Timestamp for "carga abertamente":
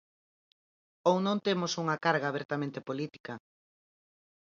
2.05-2.85